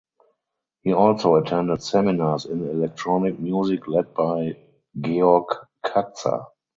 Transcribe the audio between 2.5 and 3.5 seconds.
electronic